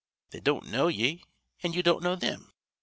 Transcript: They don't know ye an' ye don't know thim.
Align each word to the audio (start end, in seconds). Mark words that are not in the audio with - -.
They 0.31 0.39
don't 0.39 0.65
know 0.71 0.87
ye 0.87 1.23
an' 1.61 1.73
ye 1.73 1.83
don't 1.83 2.01
know 2.01 2.15
thim. 2.15 2.51